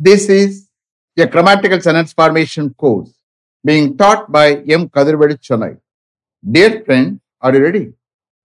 This 0.00 0.28
is 0.30 0.68
a 1.18 1.26
grammatical 1.26 1.80
sentence 1.80 2.12
formation 2.12 2.72
course 2.74 3.12
being 3.64 3.96
taught 3.96 4.32
by 4.32 4.46
M. 4.78 4.88
Kadirvedi 4.88 5.36
Chennai. 5.38 5.78
Dear 6.42 6.82
friend, 6.84 7.20
are 7.42 7.54
you 7.54 7.62
ready? 7.62 7.92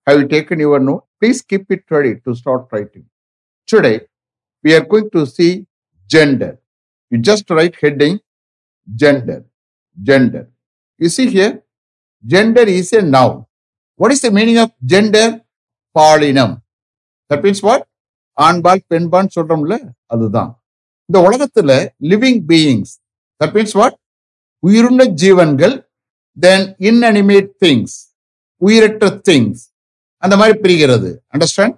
Have 0.05 0.19
you 0.19 0.27
taken 0.27 0.59
your 0.59 0.79
note? 0.79 1.05
Please 1.21 1.41
keep 1.41 1.71
it 1.71 1.83
ready 1.89 2.15
to 2.25 2.35
start 2.35 2.67
writing. 2.71 3.05
Today, 3.65 4.01
we 4.63 4.75
are 4.75 4.85
going 4.85 5.09
to 5.11 5.25
see 5.25 5.65
gender. 6.07 6.59
You 7.09 7.19
just 7.19 7.49
write 7.49 7.75
heading 7.81 8.19
gender. 8.93 9.45
Gender. 10.01 10.49
You 10.97 11.09
see 11.09 11.27
here, 11.29 11.63
gender 12.25 12.61
is 12.61 12.91
a 12.93 13.01
noun. 13.01 13.45
What 13.95 14.11
is 14.11 14.21
the 14.21 14.31
meaning 14.31 14.57
of 14.57 14.71
gender? 14.85 15.41
பாலினம் 15.97 16.55
that 17.29 17.43
means 17.45 17.61
what 17.67 17.83
ஆண்பால் 18.37 18.81
பெண்பான் 18.91 19.29
சொல்றோம்ல 19.35 19.75
அதுதான் 20.13 20.51
இந்த 21.09 21.19
உலகத்துல 21.27 21.71
living 22.11 22.41
beings 22.51 22.93
that 23.41 23.53
means 23.55 23.75
what 23.79 23.97
உயிருள்ள 24.63 25.03
ஜீவன்கள் 25.23 25.75
then 26.37 26.65
inanimate 26.89 27.51
things 27.59 27.95
உயிரற்ற 28.61 29.07
திங்ஸ் 29.29 29.61
அந்த 30.23 30.35
மாதிரி 30.37 30.55
பிரிகிறது. 30.59 31.09
Understand 31.33 31.75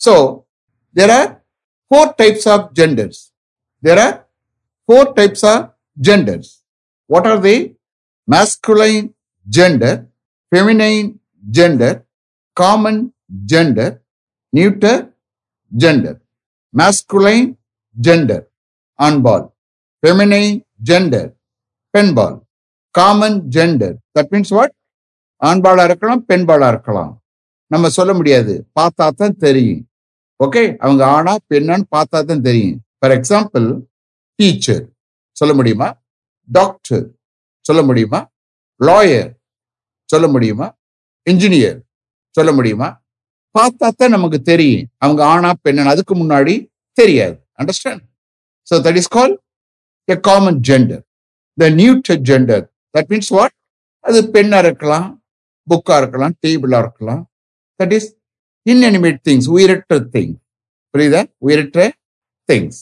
so 0.00 0.14
there 0.96 1.12
are 1.18 1.30
four 1.90 2.12
types 2.20 2.48
of 2.48 2.66
genders 2.78 3.20
there 3.82 4.00
are 4.06 4.16
four 4.88 5.10
types 5.18 5.44
of 5.52 5.66
genders 5.96 6.50
what 7.10 7.26
are 7.26 7.40
they 7.40 7.54
masculine 8.28 9.06
gender 9.46 9.98
feminine 10.52 11.10
gender 11.44 11.96
common 12.56 13.02
gender 13.52 13.94
neuter 14.52 15.00
gender 15.72 16.18
masculine 16.74 17.48
gender 17.96 18.44
ஆண்பால். 19.04 19.46
Feminine 20.02 20.50
gender 20.90 21.24
பெண்பால். 21.94 22.36
Common 22.94 23.38
gender 23.54 23.94
that 24.14 24.30
means 24.32 24.52
what 24.56 24.74
ஆண்பாளா 25.42 25.84
இருக்கலாம் 25.84 26.24
பெண்பாளா 26.28 26.68
இருக்கலாம். 26.68 27.12
நம்ம 27.70 27.88
சொல்ல 27.88 28.12
முடியாது. 28.14 28.54
பார்த்தா 28.80 29.06
தான் 29.10 29.36
தெரியும். 29.44 29.82
ஓகே 30.44 30.62
அவங்க 30.76 31.02
ஆனா 31.06 31.32
பெண்ணான்னு 31.50 31.86
பார்த்தா 31.96 32.20
தான் 32.22 32.44
தெரியும். 32.48 32.78
ஃபார் 32.98 33.10
எக்ஸாம்பிள் 33.10 33.66
டீச்சர் 34.34 34.84
சொல்ல 35.30 35.54
முடியுமா? 35.54 35.88
டாக்டர் 36.58 37.06
சொல்ல 37.60 37.82
முடியுமா? 37.82 38.20
லாயர் 38.80 39.30
சொல்ல 40.04 40.26
முடியுமா? 40.28 40.66
இன்ஜினியர் 41.30 41.78
சொல்ல 42.30 42.52
முடியுமா? 42.52 42.88
பார்த்தா 43.58 43.88
தான் 43.96 44.14
நமக்கு 44.16 44.42
தெரியும். 44.42 44.88
அவங்க 44.96 45.22
ஆனா 45.24 45.50
பெண்ணான்னு. 45.64 45.92
அதுக்கு 45.94 46.14
முன்னாடி 46.16 46.54
தெரியாது. 46.92 47.36
Understand 47.58 48.04
so 48.70 48.74
that 48.86 48.98
is 49.00 49.10
call 49.16 49.34
a 50.08 50.16
common 50.28 50.58
gender 50.68 51.02
the 51.58 51.68
neuter 51.80 52.20
gender 52.30 52.64
that 52.94 53.10
means 53.12 53.32
what 53.36 53.54
அது 54.04 54.20
பெண்ணா 54.36 54.58
இருக்கலாம் 54.66 55.08
புக்கா 55.66 55.96
இருக்கலாம் 56.02 56.34
டேபிளா 56.44 56.80
இருக்கலாம். 56.84 57.22
தட் 57.80 57.94
இஸ் 57.98 58.08
inanimate 58.66 59.20
திங்ஸ் 59.28 59.48
உயிரற்ற 59.56 59.94
திங் 60.14 60.34
புரியுதா? 60.94 61.22
உயிரற்ற 61.46 61.78
things 62.48 62.80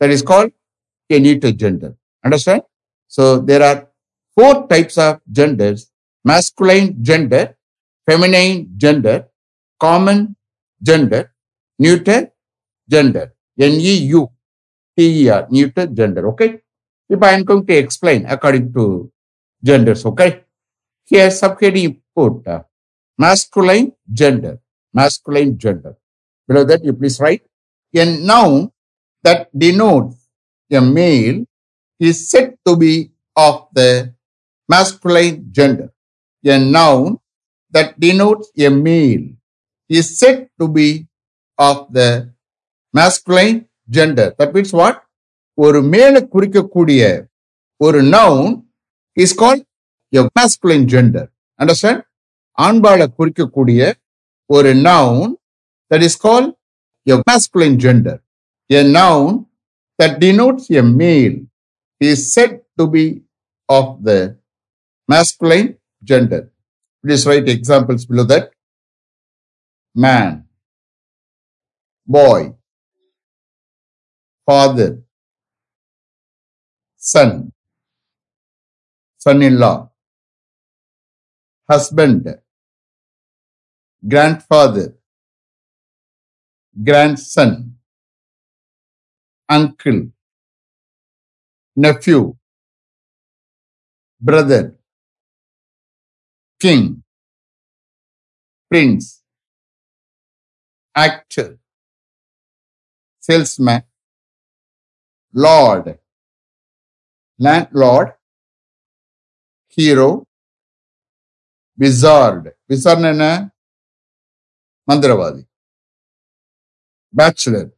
that 0.00 0.14
is 0.16 0.26
call 0.32 0.48
a 1.10 1.20
neuter 1.26 1.56
gender 1.62 1.94
understand 2.24 2.64
so 3.12 3.24
there 3.50 3.64
are 3.70 3.80
four 4.36 4.66
types 4.70 4.96
of 4.98 5.12
genders. 5.38 5.80
Masculine 6.24 6.88
gender, 7.08 7.42
feminine 8.08 8.56
gender, 8.76 9.16
common 9.80 10.18
gender, 10.82 11.20
neuter 11.78 12.20
gender. 12.90 13.26
N 13.58 13.74
E 14.96 15.06
U 15.06 15.12
T 15.12 15.24
E 15.24 15.28
R, 15.28 15.46
neuter 15.50 15.86
gender. 15.86 16.28
Okay. 16.28 16.60
If 17.08 17.22
I 17.22 17.32
am 17.32 17.44
going 17.44 17.66
to 17.66 17.74
explain 17.74 18.26
according 18.26 18.72
to 18.72 19.10
genders, 19.62 20.04
okay. 20.06 20.44
Here, 21.04 21.28
subheading 21.28 22.00
put 22.16 22.46
uh, 22.46 22.62
masculine 23.18 23.92
gender, 24.10 24.58
masculine 24.92 25.58
gender. 25.58 25.96
Below 26.48 26.64
that, 26.64 26.84
you 26.84 26.92
please 26.92 27.20
write 27.20 27.42
a 27.94 28.04
noun 28.04 28.70
that 29.22 29.48
denotes 29.56 30.28
a 30.72 30.80
male 30.80 31.44
is 32.00 32.28
said 32.28 32.56
to 32.66 32.76
be 32.76 33.10
of 33.36 33.68
the 33.72 34.14
masculine 34.68 35.48
gender. 35.52 35.92
A 36.44 36.58
noun 36.58 37.18
that 37.70 37.98
denotes 37.98 38.50
a 38.58 38.68
male 38.68 39.28
is 39.88 40.18
said 40.18 40.48
to 40.60 40.68
be 40.68 41.06
of 41.58 41.92
the 41.92 42.32
masculine 42.92 43.66
gender. 43.88 44.34
That 44.38 44.52
means 44.54 44.72
what? 44.72 44.96
ஒரு 45.64 45.80
மேல 45.82 46.20
குறிக்கக்கூடிய 46.32 47.02
ஒரு 47.86 48.00
noun 48.14 48.46
is 49.22 49.32
called 49.40 49.62
a 50.20 50.22
masculine 50.38 50.86
gender. 50.94 51.24
Understand? 51.62 52.00
ஆண்பாளை 52.58 53.06
குறிக்கக்கூடிய 53.18 53.80
ஒரு 54.56 54.72
noun 54.88 55.36
that 55.90 56.02
is 56.08 56.16
called 56.24 56.50
a 57.14 57.22
masculine 57.30 57.76
gender. 57.84 58.16
A 58.72 58.82
noun 58.98 59.46
that 59.98 60.12
denotes 60.24 60.70
a 60.70 60.82
male 60.82 61.38
is 62.00 62.32
said 62.34 62.52
to 62.78 62.86
be 62.94 63.04
of 63.68 63.86
the 64.06 64.18
masculine 65.08 65.68
gender. 66.02 66.42
Please 67.04 67.26
write 67.26 67.48
examples 67.48 68.04
below 68.06 68.24
that. 68.24 68.50
Man, 69.94 70.30
boy, 72.08 72.54
father, 74.46 75.02
son, 76.96 77.52
son-in-law, 79.18 79.90
husband, 81.68 82.38
grandfather, 84.06 84.94
grandson, 86.82 87.76
uncle, 89.48 90.10
nephew, 91.76 92.36
brother, 94.20 94.76
king, 96.60 97.02
prince, 98.70 99.22
actor, 100.94 101.58
salesman, 103.20 103.82
Lord, 105.34 105.98
landlord, 107.40 108.08
hero, 109.78 110.08
wizard. 111.78 112.44
Wizard 112.70 113.04
என்ன 113.04 113.24
மந்திரவாதி 114.88 115.42
bachelor 117.14 117.70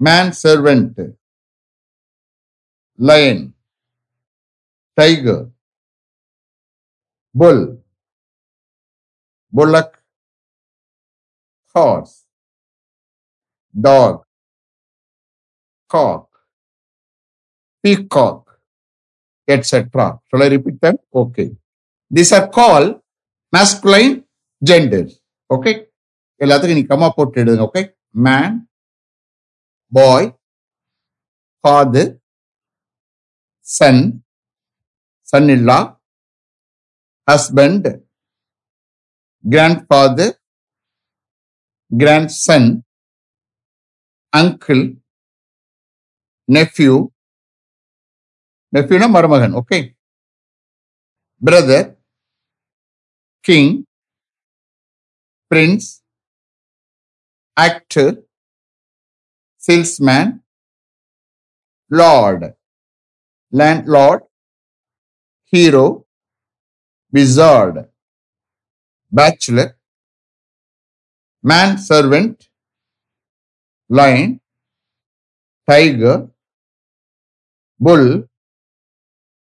man 0.00 0.32
servant 0.42 1.00
lion 2.98 3.42
tiger 4.98 5.44
bull 7.34 7.64
bullock 9.52 9.96
horse 11.74 12.16
dog 13.74 14.27
cock, 15.90 16.24
peacock, 17.84 18.40
etc. 19.48 19.74
Shall 20.28 20.42
I 20.42 20.48
repeat 20.48 20.80
them? 20.80 20.96
Okay. 21.14 21.48
These 22.10 22.32
are 22.32 22.48
called 22.48 22.90
masculine 23.52 24.14
genders. 24.62 25.12
Okay. 25.50 25.76
எல்லாத்துக்கும் 26.40 26.78
நீ 26.78 26.82
கம்மா 26.90 27.06
போட்டு 27.14 27.40
எழுதுங்க 27.42 27.64
okay 27.68 27.80
man 28.26 28.56
boy 29.92 30.28
father 31.64 32.12
son 33.66 34.02
son 35.28 35.50
இல்லா 35.56 35.78
husband 37.28 37.88
grandfather, 39.44 40.28
grandson, 41.90 42.84
uncle, 44.32 44.82
nephew, 46.48 47.10
nephew 48.72 48.98
na 48.98 49.08
Marmagan, 49.08 49.54
okay? 49.54 49.94
Brother, 51.40 51.96
king, 53.44 53.84
prince, 55.48 56.02
actor, 57.56 58.24
salesman, 59.58 60.40
lord, 61.90 62.54
landlord, 63.52 64.22
hero, 65.44 66.06
wizard, 67.12 67.88
bachelor, 69.10 69.76
man 71.42 71.78
servant, 71.78 72.48
lion, 73.88 74.40
tiger, 75.68 76.28
bull, 77.78 78.24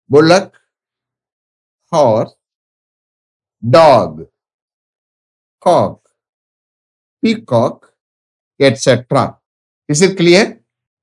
bullock, 0.09 0.61
horse, 1.91 2.35
dog, 3.69 4.27
cock, 5.61 6.01
peacock, 7.23 7.93
etc. 8.61 9.39
Is 9.89 10.03
it 10.03 10.17
clear? 10.17 10.61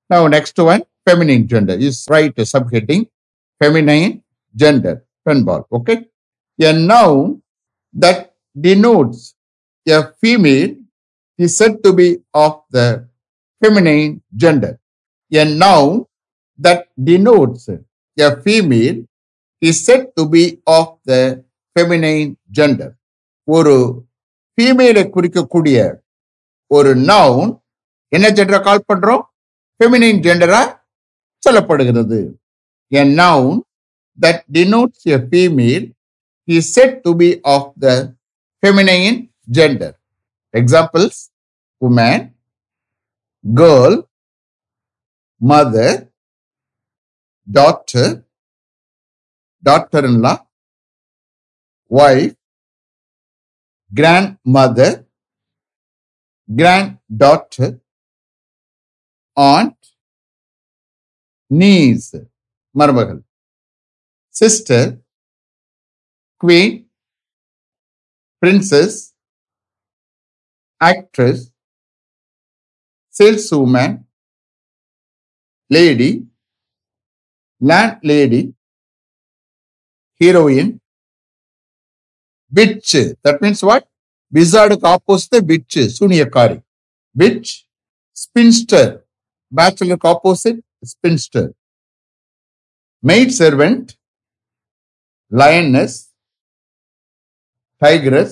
Now, 0.10 0.28
next 0.28 0.57
one, 0.57 0.83
feminine 1.07 1.48
gender. 1.48 1.74
Is 1.74 2.06
right 2.10 2.36
subheading, 2.36 3.07
feminine 3.60 4.24
gender, 4.56 5.06
penball. 5.28 5.66
Okay. 5.72 6.06
A 6.60 6.74
noun 6.74 7.42
that 7.94 8.36
denotes 8.60 9.36
a 9.88 10.13
female 10.22 10.75
is 11.38 11.57
said 11.57 11.83
to 11.83 11.94
be 11.94 12.19
of 12.33 12.62
the 12.69 13.07
feminine 13.63 14.22
gender. 14.36 14.80
A 15.33 15.45
noun 15.45 16.06
that 16.61 16.81
denotes 16.99 17.63
a 18.17 18.29
female 18.37 18.97
is 19.61 19.85
said 19.85 20.03
to 20.17 20.25
be 20.27 20.43
of 20.69 20.87
the 21.05 21.21
feminine 21.75 22.29
gender. 22.51 22.89
ஒரு 23.47 23.75
ஃபீமேலை 24.57 25.03
குறிக்கக்கூடிய 25.07 25.77
ஒரு 26.71 26.91
noun 27.09 27.51
என்ன 28.11 28.27
ஜெண்டரை 28.37 28.59
கால் 28.61 28.87
பண்றோம் 28.89 29.23
feminine 29.79 30.19
ஜெண்டரா 30.25 30.61
சொல்லப்படுகிறது 31.43 32.19
a 32.91 33.03
noun 33.19 33.57
that 34.19 34.41
denotes 34.57 35.05
a 35.15 35.19
female 35.29 35.85
is 36.47 36.69
set 36.75 36.95
to 37.05 37.13
be 37.21 37.29
of 37.55 37.67
the 37.85 37.95
feminine 38.63 39.17
gender 39.49 39.95
examples 40.53 41.19
woman 41.81 42.23
girl 43.45 43.97
mother 45.41 45.99
daughter 47.45 48.23
daughter-in-law 49.63 50.38
wife 51.89 52.35
grandmother 53.93 54.91
granddaughter 56.59 57.69
aunt 59.38 59.79
niece 61.51 62.19
மருமகள் 62.79 63.21
sister 64.39 64.83
queen 66.41 66.71
princess 68.41 68.94
actress 70.79 71.39
saleswoman 73.17 73.91
lady 75.69 76.11
landlady 77.69 78.43
heroine 80.21 80.71
witch 82.57 82.91
that 83.25 83.37
means 83.43 83.61
what 83.69 83.83
wizardக்கு 84.35 84.87
opposite 84.95 85.43
witch 85.51 85.77
சூனியக்காரி 85.97 86.57
witch 87.21 87.49
spinster 88.23 88.85
bachelorக்கு 89.59 90.07
opposite 90.13 90.59
spinster 90.93 91.45
maid 93.09 93.29
servant 93.41 93.85
lioness 95.41 95.93
tigress 97.81 98.31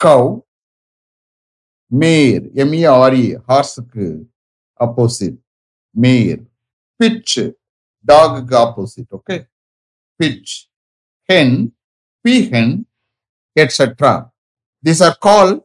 cow 0.00 0.22
mare 2.02 2.42
M-E-R-E 2.68 3.24
ஹார்ஸுக்கு 3.48 4.06
opposite 4.84 5.38
mare 6.04 6.40
pitch 7.00 7.34
dog 8.08 8.52
opposite, 8.52 9.08
okay? 9.12 9.46
Pitch, 10.18 10.68
hen, 11.28 11.72
peahen, 12.26 12.86
etc. 13.56 14.30
These 14.82 15.02
are 15.02 15.14
called 15.14 15.62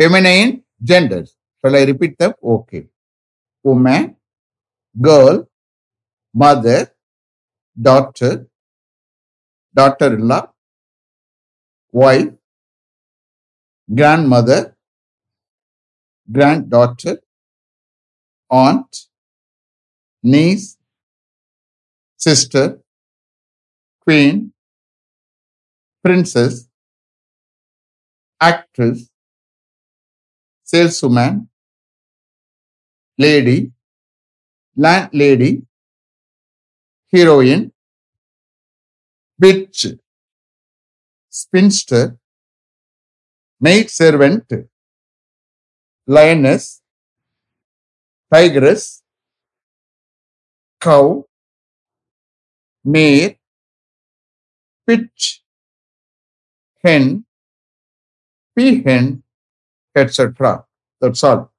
feminine 0.00 0.64
genders. 0.82 1.36
Shall 1.64 1.76
I 1.76 1.84
repeat 1.84 2.18
them? 2.18 2.32
Okay. 2.42 2.86
Woman, 3.62 4.16
girl, 5.00 5.48
mother, 6.34 6.92
daughter, 7.80 8.46
daughter-in-law, 9.74 10.48
wife, 11.92 12.32
grandmother, 13.94 14.76
granddaughter, 16.30 17.18
aunt, 18.50 19.06
niece, 20.22 20.76
sister 22.24 22.64
queen 24.04 24.36
princess 26.04 26.54
actress 28.50 29.00
saleswoman 30.72 31.34
lady 33.24 33.58
landlady 34.84 35.52
heroine 37.12 37.64
bitch 39.42 39.82
spinster 41.40 42.04
maid 43.66 43.90
servant 43.98 44.48
lioness 46.16 46.64
tigress 48.32 48.84
cow 50.86 51.04
mare, 52.84 53.36
pitch, 54.86 55.42
hen, 56.84 57.24
peahen, 58.58 59.22
etc. 59.94 60.64
That's 61.00 61.22
all. 61.24 61.52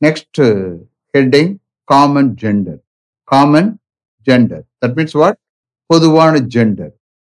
Next 0.00 0.38
uh, 0.38 0.76
heading 1.12 1.60
common 1.88 2.36
gender. 2.36 2.80
Common 3.26 3.78
gender. 4.24 4.64
That 4.80 4.96
means 4.96 5.14
what? 5.14 5.38
Poduvana 5.90 6.46
gender. 6.46 6.92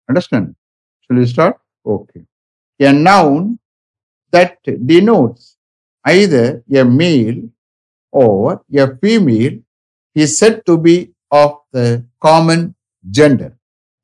Understand? 0.09 0.57
Shall 1.03 1.17
we 1.17 1.27
start? 1.27 1.57
Okay. 1.87 2.25
A 2.81 2.93
noun 2.93 3.59
that 4.33 4.59
denotes 4.65 5.57
either 6.05 6.63
a 6.73 6.85
male 6.85 7.43
or 8.13 8.63
a 8.75 8.97
female 8.97 9.59
is 10.15 10.39
said 10.39 10.65
to 10.67 10.77
be 10.79 11.13
of 11.31 11.59
the 11.73 12.05
common 12.21 12.75
gender 13.05 13.55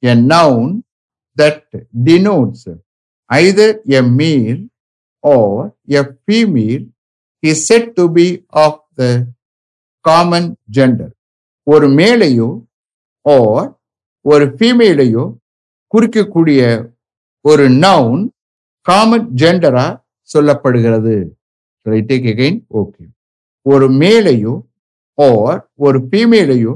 a 0.02 0.14
noun 0.32 0.74
that 1.36 1.62
denotes 2.06 2.68
either 3.30 3.70
a 3.92 4.02
male 4.18 4.60
or 5.24 5.46
a 5.92 6.02
female 6.16 6.84
is 7.42 7.58
set 7.68 7.88
to 7.96 8.04
be 8.08 8.26
of 8.56 8.74
the 8.98 9.10
common 10.04 10.48
gender 10.76 11.12
ஒரு 11.66 11.86
மேலையோ 11.90 12.48
ஓர் 13.26 13.66
ஒரு 14.24 14.44
ஃபீமேலையோ 14.52 15.24
குறிக்கக்கூடிய 15.92 16.60
ஒரு 17.44 17.64
noun 17.82 18.22
common 18.86 19.26
ஜெண்டரா 19.34 19.86
சொல்லப்படுகிறது 20.30 21.16
okay 22.74 23.04
ஒரு 23.66 23.86
மேலையோ 24.00 24.54
ஓர் 25.18 25.58
ஒரு 25.78 25.98
ஃபீமேலையோ 26.06 26.74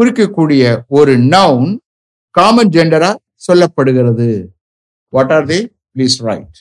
குறிக்கக்கூடிய 0.00 0.82
ஒரு 0.88 1.18
நவுன் 1.18 1.78
காமன் 2.30 2.68
ஜெண்டரா 2.68 3.16
சொல்லப்படுகிறது. 3.46 4.46
What 5.08 5.32
are 5.32 5.44
they 5.44 5.72
please 5.94 6.16
write 6.18 6.58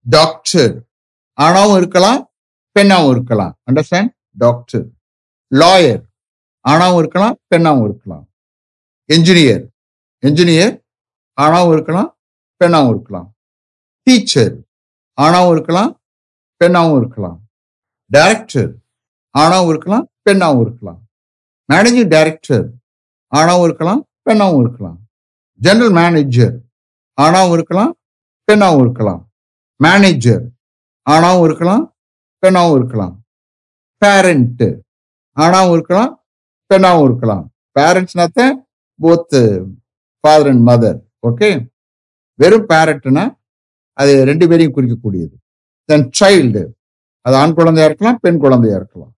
doctor 0.00 0.84
ஆணாவும் 1.40 1.76
இருக்கலாம் 1.76 2.32
பெண்ணாவும் 2.72 3.10
இருக்கலாம். 3.10 3.58
அண்டர்ஸ்டாண்ட் 3.70 4.08
டாக்டர் 4.30 4.86
லாயர் 5.54 6.02
ஆணாவும் 6.68 6.98
இருக்கலாம் 6.98 7.38
பெண்ணாவும் 7.46 7.84
இருக்கலாம். 7.84 8.28
என்ஜினியர் 9.12 9.66
என்ஜினியர் 10.26 10.84
ஆணாவும் 11.40 11.72
இருக்கலாம் 11.72 12.18
பெண்ணாவும் 12.56 12.88
இருக்கலாம். 12.88 13.36
டீச்சர் 14.02 14.56
ஆணாவும் 15.20 15.50
இருக்கலாம் 15.50 16.00
பெண்ணாவும் 16.56 16.96
இருக்கலாம். 16.96 17.38
டைரக்டர் 18.06 18.72
ஆணாவும் 19.38 19.68
இருக்கலாம் 19.68 20.10
பெண்ணாவும் 20.22 20.60
இருக்கலாம். 20.60 21.00
மேனேஜிங் 21.72 22.08
டைரக்டர் 22.08 22.77
ஆணாவும் 23.36 23.64
இருக்கலாம் 23.68 24.08
பெண்ணாவும் 24.22 24.60
இருக்கலாம். 24.60 24.98
ஜெனரல் 25.54 25.90
மேனேஜர் 25.90 26.56
ஆணாவும் 27.22 27.52
இருக்கலாம் 27.52 27.92
பெண்ணாவும் 28.44 28.80
இருக்கலாம். 28.80 29.30
மேனேஜர் 29.76 30.44
ஆணாவும் 31.10 31.44
இருக்கலாம் 31.44 31.96
பெண்ணாவும் 32.38 32.76
இருக்கலாம். 32.76 33.24
பேரண்ட்டு 34.02 34.68
ஆணாவும் 35.36 35.72
இருக்கலாம் 35.72 36.12
பெண்ணாவும் 36.66 37.04
இருக்கலாம். 37.04 37.44
பேரண்ட்ஸ்னாத்த 37.78 38.40
both 39.02 39.36
father 40.20 40.46
and 40.46 40.68
mother 40.68 40.98
okay 41.28 41.68
வெறும் 42.34 42.68
பேரண்ட்னா 42.68 43.36
அது 43.92 44.24
ரெண்டு 44.24 44.48
பேரையும் 44.48 44.72
குறிக்கக்கூடியது. 44.72 45.34
தென் 45.84 46.10
சைல்டு 46.20 46.62
அது 47.20 47.36
ஆண் 47.36 47.54
குழந்தையா 47.54 47.88
இருக்கலாம் 47.88 48.18
பெண் 48.20 48.38
குழந்தையா 48.38 48.76
இருக்கலாம். 48.76 49.12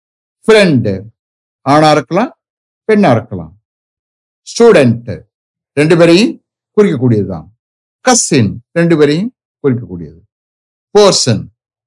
ஃப்ரெண்டு 0.47 0.93
ஆணா 1.67 1.91
இருக்கலாம் 1.91 2.31
பெண்ணா 2.89 3.11
இருக்கலாம். 3.11 3.58
ஸ்டூடெண்ட் 4.51 5.09
ரெண்டு 5.79 5.95
பேரையும் 6.01 6.33
குறிக்கக்கூடியதுதான். 6.77 7.47
கசின் 8.05 8.51
ரெண்டு 8.79 8.95
பேரையும் 8.99 9.31
குறிக்கக்கூடியது. 9.65 10.21
போர்சன் 10.95 11.43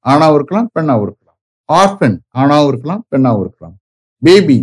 ஆணாவும் 0.06 0.38
இருக்கலாம் 0.39 0.70
பெண்ணாவும் 0.75 1.06
இருக்கலாம். 1.08 1.38
ஆர்ஃபன் 1.70 2.18
ஆணாவும் 2.41 2.70
இருக்கலாம் 2.72 3.03
பெண்ணாவும் 3.12 3.44
இருக்கலாம். 3.46 3.75
பேபி 4.25 4.58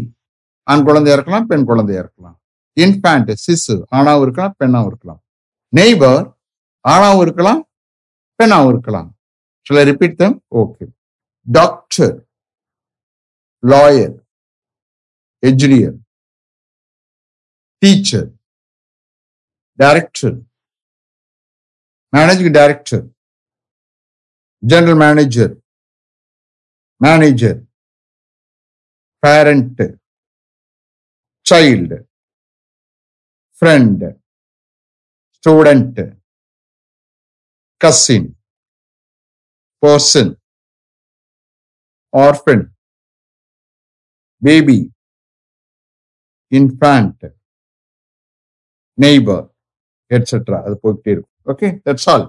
ஆண் 0.73 0.85
குழந்தையா 0.88 1.17
இருக்கலாம் 1.19 1.47
பெண் 1.50 1.67
குழந்தையா 1.71 2.00
இருக்கலாம். 2.05 2.37
இன்ஃபேண்ட் 2.76 3.31
சிசு 3.45 3.76
ஆணாவும் 3.97 4.25
இருக்கலாம் 4.26 4.55
பெண்ணாவும் 4.61 4.90
இருக்கலாம். 4.90 5.21
நெய்பர் 5.73 6.25
ஆணாவும் 6.85 7.23
இருக்கலாம் 7.26 7.61
பெண்ணாவும் 8.40 8.71
இருக்கலாம். 8.73 9.09
சில 9.67 9.78
repeat 9.90 10.19
them 10.21 10.37
okay 10.61 10.85
doctor 11.47 12.14
lawyer 13.62 14.17
engineer 15.43 15.97
teacher, 17.80 18.32
director, 19.78 20.32
managing 22.12 22.52
director, 22.52 23.08
general 24.64 24.97
manager, 24.97 25.56
manager, 27.00 27.64
parent, 29.23 29.80
child, 31.44 31.92
friend, 33.54 34.14
student, 35.32 35.99
cousin, 37.78 38.35
person, 39.80 40.37
orphan, 42.12 42.73
baby, 44.42 44.90
infant, 46.50 47.38
neighbor, 48.99 49.40
etc. 50.11 50.33
அது 50.67 50.75
போயிட்டே 50.83 51.11
இருக்கும் 51.14 51.35
okay 51.52 51.69
that's 51.87 52.09
all 52.14 52.26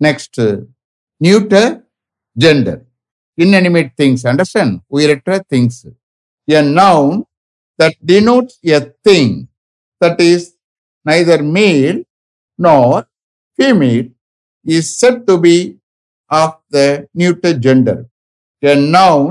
next 0.00 0.40
neuter 1.20 1.70
gender 2.36 2.80
inanimate 3.38 3.92
things 4.00 4.20
understand 4.30 4.72
உயிரற்ற 4.96 5.36
things 5.52 5.76
a 6.58 6.62
noun 6.78 7.12
that 7.78 7.94
denotes 8.10 8.54
a 8.76 8.80
thing 9.06 9.30
that 10.00 10.18
is 10.32 10.42
neither 11.06 11.38
male 11.58 11.98
nor 12.58 12.90
female 13.58 14.06
is 14.76 14.84
said 15.00 15.16
to 15.28 15.34
be 15.46 15.56
of 16.30 16.52
the 16.76 16.86
neuter 17.20 17.52
gender 17.66 17.98
a 18.62 18.76
noun 18.96 19.26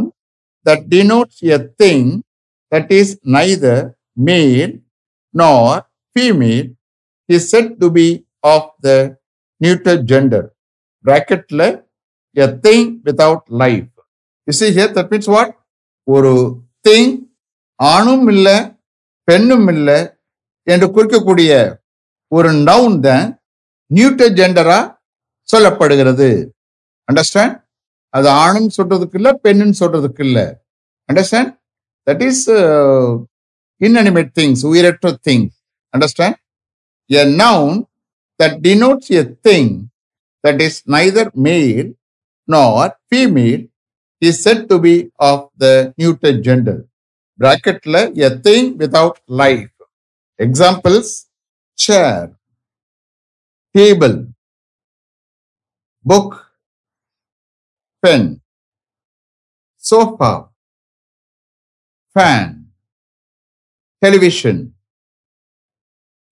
that 0.65 0.81
denotes 0.95 1.37
a 1.57 1.59
thing 1.81 2.03
that 2.71 2.87
is 2.99 3.09
neither 3.37 3.77
male 4.29 4.73
nor 5.33 5.65
female 6.15 6.63
is 7.29 7.47
set 7.49 7.71
to 7.79 7.87
be 7.97 8.07
of 8.47 8.69
the 8.85 8.89
neuter 9.61 9.99
gender 10.11 10.47
பிராக்கெட்டில் 11.05 11.65
a 12.35 12.47
thing 12.65 12.87
without 13.07 13.45
life 13.63 13.89
is 14.47 14.61
is 14.61 14.75
here 14.77 14.93
that 14.97 15.11
means 15.11 15.31
what 15.35 15.53
ஒரு 16.07 16.33
thing 16.85 17.11
ஆணும் 17.79 18.27
இல்லை 18.33 18.57
பெண்ணும் 19.27 19.67
இல்லை 19.73 19.99
என்று 20.67 20.87
குறிக்கக்கூடிய 20.89 21.51
ஒரு 22.31 22.49
noun 22.67 22.97
தான் 23.01 23.25
நியூட்டர் 23.91 24.35
ஜெண்டரா 24.39 24.79
சொல்லப்படுகிறது 25.49 26.29
அண்டர்ஸ்டாண்ட் 27.07 27.55
அது 28.13 28.27
ஆணும் 28.41 28.69
சொல்றதுக்கு 28.77 29.17
இல்லை 29.19 29.31
பெண்ணுன்னு 29.45 29.79
சொல்றதுக்கு 29.81 30.23
இல்லை 30.27 30.45
understand 31.09 31.51
that 32.07 32.23
is 32.27 32.43
inanimate 33.81 34.31
things 34.39 34.63
உயிரற்ற 34.71 35.09
things 35.27 35.55
Understand? 35.93 36.35
A 37.11 37.25
noun 37.25 37.87
that 38.39 38.61
denotes 38.61 39.09
a 39.11 39.23
thing 39.25 39.91
that 40.43 40.61
is 40.61 40.83
neither 40.87 41.31
male 41.35 41.93
nor 42.47 42.95
female 43.09 43.63
is 44.21 44.41
said 44.43 44.69
to 44.69 44.79
be 44.79 45.11
of 45.19 45.49
the 45.57 45.93
neuter 45.97 46.41
gender. 46.41 46.85
Bracket 47.37 47.85
la, 47.85 48.03
a 48.27 48.29
thing 48.39 48.77
without 48.77 49.19
life. 49.27 49.69
Examples 50.39 51.27
chair, 51.77 52.35
table, 53.75 54.33
book, 56.03 56.51
pen, 58.01 58.41
sofa, 59.77 60.49
fan, 62.13 62.71
television, 64.01 64.73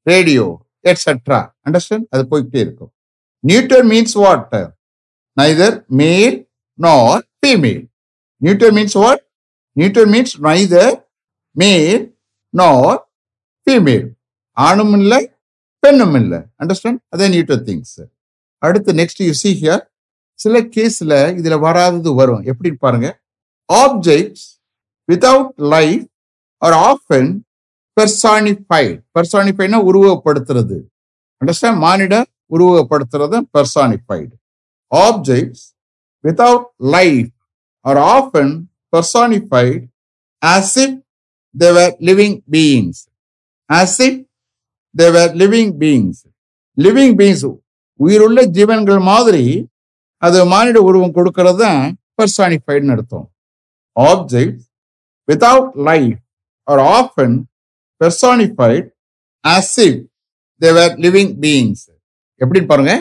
radio 0.03 0.45
etcetera 0.89 1.39
understand 1.65 2.07
அது 2.09 2.23
போய்கிட்டே 2.31 2.61
இருக்கும். 2.65 2.91
Neuter 3.39 3.85
means 3.87 4.15
what 4.23 4.55
neither 5.39 5.75
male 6.01 6.37
nor 6.73 7.21
female 7.39 7.83
neuter 8.37 8.73
means 8.73 8.97
what 9.01 9.21
neuter 9.77 10.09
means 10.09 10.33
neither 10.47 10.95
male 11.51 12.03
nor 12.49 12.99
female 13.67 14.07
ஆணும் 14.57 14.93
இல்லை 14.99 15.21
பெண்ணும் 15.79 16.15
இல்லை. 16.15 16.39
Understand 16.63 17.01
அதே 17.09 17.27
neuter 17.27 17.61
things 17.67 17.95
அடுத்து 18.57 18.93
next 18.93 19.21
you 19.27 19.31
see 19.31 19.51
here 19.61 19.83
சில 20.39 20.59
கேஸில் 20.75 21.37
இதில் 21.37 21.63
வராதது 21.65 22.15
வரும். 22.15 22.43
எப்படின்னு 22.43 22.79
பாருங்க. 22.79 23.07
Objects 23.73 24.45
without 25.11 25.51
life 25.55 26.05
are 26.57 26.75
often 26.89 27.31
personified 27.99 28.99
பெர்சானிஃபைட்னா 29.15 29.79
உருவகப்படுத்துறது. 29.89 30.77
அண்டர்ஸ்டாண்ட் 31.41 31.77
மானிட 31.77 32.23
உருவகப்படுத்துறது 32.55 33.37
personified 33.57 34.33
objects 34.91 35.65
without 36.23 36.65
life 36.77 37.31
are 37.81 37.97
often 37.97 38.51
personified 38.95 39.83
as 40.45 40.75
if 40.83 40.97
they were 41.57 41.95
living 41.99 42.37
beings 42.51 43.01
as 43.69 43.97
if 44.07 44.19
they were 44.97 45.31
living 45.31 45.73
beings 45.81 46.21
living 46.77 47.15
beings 47.19 47.45
உயிருள்ள 47.99 48.43
ஜீவன்கள் 48.45 48.99
மாதிரி 48.99 49.69
அது 50.17 50.45
மானிட 50.45 50.81
உருவம் 50.81 51.15
கொடுக்கறது 51.15 51.57
தான் 51.57 51.97
பெர்சானிஃபைடுன்னு 52.17 52.93
அர்த்தம். 52.95 53.27
Objects 53.95 54.65
without 55.27 55.71
life 55.89 56.19
are 56.63 56.79
often 56.79 57.35
personified 58.01 58.87
as 59.43 59.75
if 59.85 60.01
they were 60.61 60.93
living 61.05 61.33
beings 61.43 61.83
எப்படின்னு 62.41 62.69
பாருங்க 62.71 62.93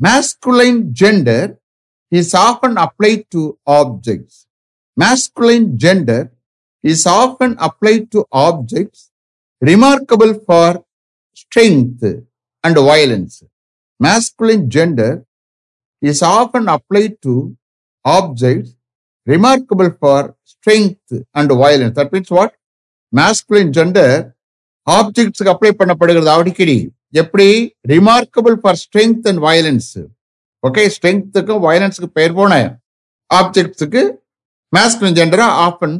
masculine 0.00 0.80
gender 1.00 1.50
is 2.12 2.34
often 2.40 2.76
apply 2.84 3.12
to 3.34 3.42
objects 3.78 4.38
masculine 4.96 5.68
gender 5.84 6.26
is 6.84 7.06
often 7.16 7.54
apply 7.68 7.94
to 8.14 8.20
objects 8.46 9.04
remarkable 9.62 10.34
for 10.44 10.76
strength 11.42 12.06
and 12.64 12.80
violence 12.90 13.36
masculine 14.00 14.66
gender 14.76 15.16
is 16.02 16.24
often 16.32 16.68
apply 16.76 17.04
to 17.26 17.34
objects 18.04 18.74
remarkable 19.26 19.90
for 19.98 20.26
strength 20.52 21.14
and 21.34 21.52
violence. 21.54 21.94
That 21.94 22.12
means 22.12 22.30
what? 22.30 22.50
Masculine 23.12 23.72
gender 23.76 24.14
ஆப்ஜெக்ட்ஸுக்கு 24.86 25.52
apply 25.54 25.72
பண்ணப்படுகிறது 25.80 26.30
அடிக்கடி. 26.34 26.78
எப்படி? 27.22 27.48
Remarkable 27.92 28.56
for 28.62 28.78
strength 28.82 29.26
and 29.30 29.40
violence 29.46 29.92
okay 30.62 30.84
ஸ்ட்ரென்த்துக்கும் 30.94 31.62
வயலன்ஸுக்கு 31.66 32.10
பெயர் 32.18 32.36
போன 32.38 32.54
ஆப்ஜெக்ட்ஸுக்கு 33.30 34.02
masculine 34.72 35.18
ஜெண்டரா 35.18 35.46
often 35.66 35.96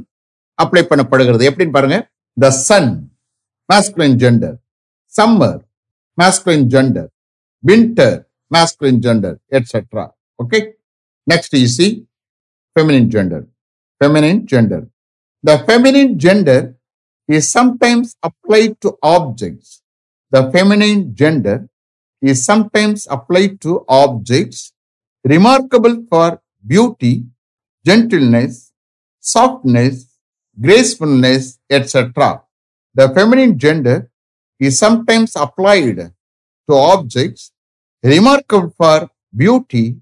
apply 0.59 0.83
பண்ணப்படுகிறது. 0.91 1.43
எப்படின்னு 1.51 1.77
பாருங்க. 1.77 1.99
The 2.37 2.51
sun 2.69 2.91
masculine 3.69 4.19
gender 4.23 4.57
summer 5.15 5.61
masculine 6.19 6.67
gender 6.75 7.09
winter 7.65 8.19
masculine 8.51 9.01
gender 9.07 9.37
etcetera 9.57 10.05
okay 10.39 10.59
next 11.27 11.57
easy 11.63 11.89
feminine 12.77 13.09
gender 13.15 13.45
feminine 14.01 14.41
gender 14.53 14.85
the 15.45 15.55
feminine 15.67 16.13
gender 16.25 16.65
is 17.29 17.51
sometimes 17.51 18.17
applied 18.23 18.81
to 18.81 18.97
objects. 19.03 19.83
The 20.31 20.51
feminine 20.51 21.15
gender 21.15 21.69
is 22.21 22.45
sometimes 22.45 23.07
applied 23.11 23.61
to 23.61 23.85
objects 23.89 24.73
remarkable 25.25 26.05
for 26.09 26.41
beauty, 26.67 27.25
gentleness, 27.85 28.73
softness, 29.21 30.07
gracefulness, 30.61 31.59
etc. 31.71 32.43
The 32.95 33.09
feminine 33.11 33.59
gender 33.59 34.11
is 34.59 34.79
sometimes 34.79 35.37
applied 35.37 35.99
to 36.69 36.75
objects 36.75 37.53
remarkable 38.03 38.73
for 38.77 39.11
beauty, 39.35 39.97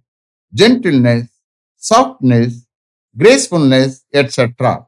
gentleness, 0.54 1.28
softness, 1.76 2.66
gracefulness, 3.16 4.04
etc. 4.12 4.86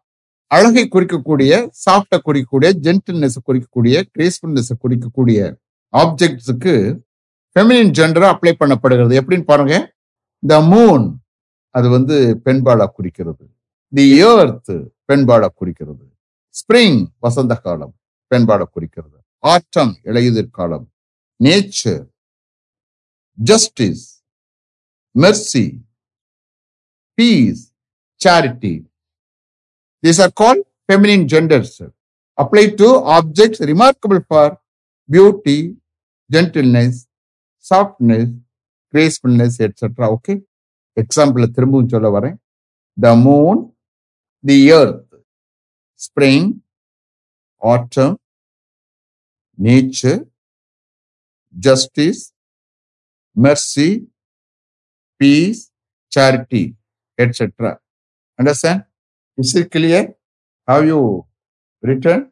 அழகை 0.49 0.89
குறிக்கக்கூடிய 0.89 1.69
சாஃப்டை 1.91 2.19
குறிக்கக்கூடிய 2.19 2.71
gentleness 2.87 3.39
குறிக்கக்கூடிய 3.47 4.03
கிரேஸ்ஃபுல்னஸ் 4.19 4.73
குறிக்கக்கூடிய 4.83 5.57
ஆப்ஜெக்ட்ஸுக்கு 5.93 6.99
feminine 7.57 7.93
ஜெண்டராக 7.99 8.33
apply 8.35 8.53
பண்ணப்படுகிறது. 8.61 9.15
எப்படின்னு 9.21 9.43
பாருங்க. 9.43 9.95
The 10.47 10.61
moon 10.61 11.15
அது 11.69 11.89
வந்து 11.89 12.41
பெண்பாளா 12.45 12.87
குறிக்கிறது. 12.87 13.51
தி 13.95 14.23
ஏர்த் 14.25 14.89
பெண்பாளா 15.13 15.49
குறிக்கிறது. 15.55 16.13
ஸ்பிரிங் 16.51 17.07
வசந்த 17.19 17.55
காலம் 17.55 17.95
பெண்பாளா 18.35 18.63
குறிக்கிறது. 18.63 19.19
ஆட்டம் 19.39 19.99
இளையுதிர் 20.03 20.51
காலம். 20.51 20.93
Nature 21.45 22.07
justice 23.33 24.25
mercy 25.19 25.79
peace 27.15 27.75
charity 28.21 28.88
These 30.05 30.21
are 30.21 30.31
called 30.31 30.59
feminine 30.89 31.27
genders. 31.27 31.81
Apply 32.39 32.69
to 32.71 32.89
objects 33.17 33.61
remarkable 33.61 34.21
for 34.29 34.59
beauty, 35.09 35.77
gentleness, 36.31 37.07
softness, 37.65 38.29
gracefulness, 38.95 39.61
etc. 39.61 39.83
Okay? 40.17 40.39
Example 40.97 41.45
திரும்பவும் 41.57 41.91
சொல்ல 41.93 42.09
வரேன் 42.15 42.37
the 42.97 43.11
moon 43.25 43.61
the 44.45 44.57
earth 44.77 45.13
spring 46.01 46.49
autumn 47.63 48.17
nature 49.59 50.19
justice 51.55 52.25
mercy 53.37 53.91
peace 55.21 55.63
charity 56.13 56.65
etcetera 57.19 57.73
Understand? 58.39 58.81
Is 59.39 59.55
it 59.55 59.71
clear? 59.71 60.03
Have 60.69 60.85
you 60.85 61.01
written 61.83 62.31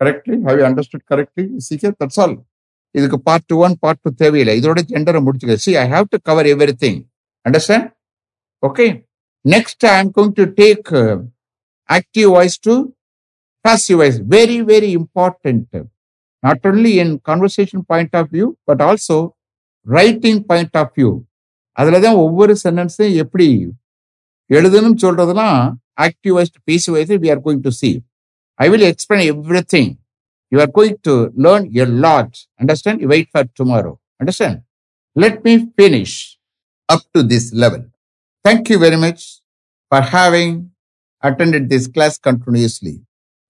correctly? 0.00 0.36
Have 0.42 0.58
you 0.58 0.64
understood 0.64 1.02
correctly? 1.06 1.44
Is 1.56 1.70
it 1.70 1.80
clear? 1.80 1.94
That's 2.00 2.18
all. 2.18 2.34
இதுக்கு 2.94 3.18
part 3.26 3.52
one 3.64 3.74
part 3.82 4.00
two 4.04 4.10
தேவையில்லை 4.20 4.52
இதோட 4.58 4.80
ஜெண்டரை 4.90 5.20
முடிச்சுக்க 5.24 5.54
see 5.64 5.72
I 5.80 5.84
have 5.94 6.06
to 6.12 6.18
cover 6.28 6.46
everything 6.84 6.98
understand 7.46 7.88
okay 8.62 8.86
next 9.44 9.84
I 9.88 9.94
am 10.02 10.10
going 10.16 10.32
to 10.38 10.44
take 10.60 10.90
active 11.88 12.28
voice 12.36 12.58
to 12.66 12.74
passive 13.64 13.98
voice 14.00 14.18
very 14.34 14.58
very 14.62 14.90
important 15.00 15.62
not 16.42 16.60
only 16.70 16.92
in 17.02 17.08
conversation 17.30 17.80
point 17.92 18.12
of 18.20 18.26
view 18.34 18.48
but 18.68 18.80
also 18.88 19.16
writing 19.86 20.38
point 20.50 20.74
of 20.82 20.88
view 20.96 21.10
அதுல 21.76 21.98
தான் 22.04 22.20
ஒவ்வொரு 22.24 22.52
சென்டென்ஸையும் 22.64 23.20
எப்படி 23.24 23.48
எழுதணும்னு 24.50 25.00
Activist, 25.98 26.54
voice 26.66 27.08
we 27.08 27.30
are 27.30 27.40
going 27.40 27.62
to 27.62 27.72
see. 27.72 28.02
I 28.58 28.68
will 28.68 28.82
explain 28.82 29.28
everything. 29.28 29.98
You 30.50 30.60
are 30.60 30.66
going 30.66 30.98
to 31.02 31.32
learn 31.34 31.70
a 31.76 31.86
lot. 31.86 32.38
Understand? 32.60 33.00
You 33.00 33.08
wait 33.08 33.28
for 33.32 33.44
tomorrow. 33.44 33.98
Understand? 34.20 34.62
Let 35.14 35.44
me 35.44 35.70
finish 35.76 36.38
up 36.88 37.02
to 37.14 37.22
this 37.22 37.52
level. 37.52 37.84
Thank 38.44 38.68
you 38.70 38.78
very 38.78 38.96
much 38.96 39.40
for 39.90 40.00
having 40.00 40.70
attended 41.22 41.68
this 41.68 41.86
class 41.86 42.18
continuously. 42.18 43.02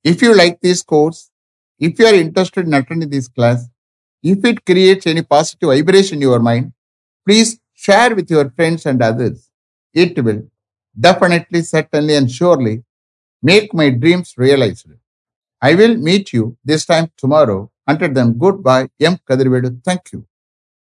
If 0.02 0.22
you 0.22 0.34
like 0.34 0.60
this 0.60 0.82
course, 0.82 1.30
if 1.78 1.98
you 1.98 2.06
are 2.06 2.14
interested 2.14 2.66
in 2.66 2.74
attending 2.74 3.10
this 3.10 3.28
class, 3.28 3.68
if 4.22 4.44
it 4.44 4.64
creates 4.64 5.06
any 5.06 5.22
positive 5.22 5.68
vibration 5.68 6.16
in 6.16 6.22
your 6.22 6.40
mind, 6.40 6.72
please 7.26 7.58
share 7.74 8.14
with 8.14 8.30
your 8.30 8.50
friends 8.50 8.86
and 8.86 9.02
others. 9.02 9.50
It 9.92 10.22
will 10.24 10.42
definitely, 10.98 11.62
certainly, 11.62 12.14
and 12.16 12.30
surely 12.30 12.84
make 13.42 13.74
my 13.74 13.90
dreams 13.90 14.34
realized. 14.36 14.88
I 15.62 15.74
will 15.74 15.96
meet 15.96 16.32
you 16.32 16.56
this 16.64 16.86
time 16.86 17.12
tomorrow. 17.16 17.70
Until 17.86 18.12
then, 18.12 18.38
goodbye. 18.38 18.88
M. 19.00 19.18
Thank 19.84 20.12
you. 20.12 20.26